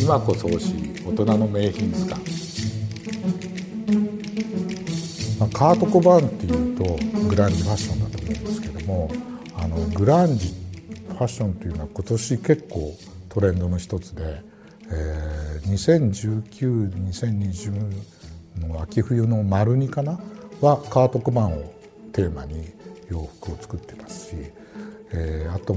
[0.00, 2.24] 今こそ欲しい大人の名品図鑑、
[5.52, 6.84] カート・コバーンっていうと
[7.28, 9.10] グランジファッションだと思うんですけども
[9.56, 10.54] あのグランジ
[11.08, 12.96] ファッションというのは今年結構
[13.28, 14.40] トレンドの一つで、
[14.90, 20.20] えー、20192020の秋冬の丸2かな
[20.60, 21.74] はカート・コバーンを
[22.12, 22.68] テーマに
[23.10, 24.36] 洋服を作ってますし、
[25.12, 25.74] えー、あと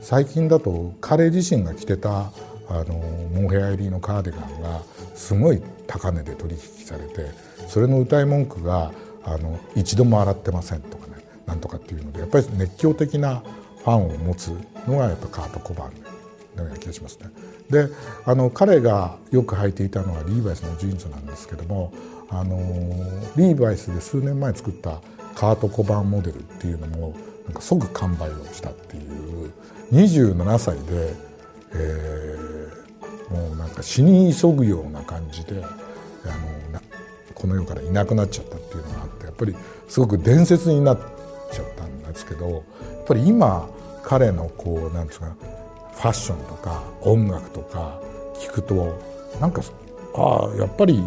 [0.00, 2.32] 最近だと彼自身が着てた
[2.68, 4.82] あのモヘア入りのカーディガンが
[5.14, 7.30] すごい高値で取引されて
[7.66, 8.92] それの歌い文句が
[9.24, 13.42] あの一度も洗ってませんとかねなんとかっていうのでやっぱり熱狂的な
[13.78, 14.48] ファンを持つ
[14.86, 16.02] のがやっぱカート・コバーン
[16.56, 17.30] のような気がしますね。
[17.70, 17.88] で
[18.24, 21.92] あの彼がよく履いていたのはリーバイスのジーンズなんですけども
[22.30, 22.58] あの
[23.36, 25.00] リーバイスで数年前作った
[25.34, 27.14] カート・コバーンモデルっていうのも
[27.44, 29.52] なんか即完売をしたっていう
[29.92, 31.14] 27歳で、
[31.72, 32.57] えー、
[33.30, 35.68] もうなんか死に急ぐような感じであ
[36.72, 36.80] の
[37.34, 39.54] この世からいなくなっちゃったっていうのがあってやっぱり
[39.88, 40.98] すごく伝説になっ
[41.52, 42.62] ちゃったんですけどやっ
[43.06, 43.68] ぱり今
[44.02, 45.36] 彼のこうなんですか
[45.94, 48.00] ファッションとか音楽とか
[48.34, 48.98] 聞くと
[49.40, 49.62] なんか
[50.16, 51.02] ああやっぱり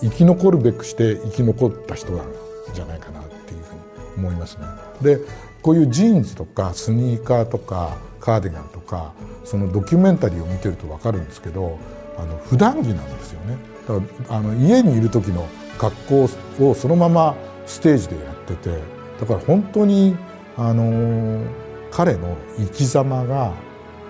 [0.00, 2.26] 生き残るべくして生き残った人なん
[2.74, 3.74] じゃないかなっていうふう
[4.20, 4.64] に思いますね。
[5.02, 5.18] で
[5.62, 9.12] こういうジーンズとかスニーカーとかカーディガンとか
[9.44, 11.78] そのドキュメンタリーを見てると分かるんですけど
[12.18, 13.56] あの普段着なんですよね。
[13.88, 17.34] だからあの家にいる時の格好をそのまま
[17.66, 18.78] ステージでやってて
[19.20, 20.16] だから本当に
[20.56, 21.42] あの
[21.90, 23.52] 彼の生き様が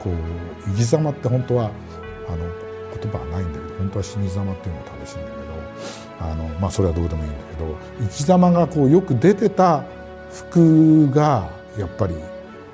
[0.01, 0.15] こう
[0.71, 1.71] 生き様って本当は
[2.29, 2.39] あの
[3.01, 5.41] 言葉はないんだけど本当は死に様っていうのが正しいんだけど
[6.21, 9.85] あの、まあ、それはどうでもいいんだけど生き様がこうよく出てた
[10.33, 12.15] 服がやっぱり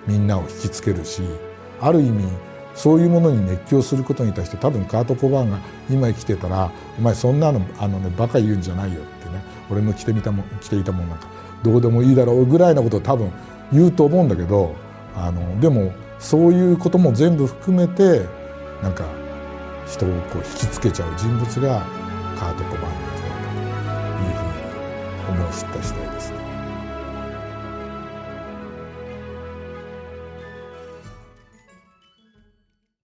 [0.07, 1.23] みんなを引きつけるし
[1.81, 2.25] ある意味
[2.75, 5.59] そういうものに熱狂することに対して多分カート・コバーンが
[5.91, 11.27] 今生きてたら「お前そんなのあの、ね、バカ言うんじゃないよ」ってね俺の着てみたも着ていたもんなんか
[11.63, 13.31] どうでもいいだろうぐらいなことを多分
[13.73, 14.75] 言うと思うんだけど
[15.17, 18.27] あのでもそういうことも全部含めて
[18.83, 19.05] なんか
[19.87, 21.83] 人をこう引きつけちゃう人物が
[22.39, 23.51] カート・コバーンなんじゃないか
[24.19, 26.56] というふうに思い知った次第ですね。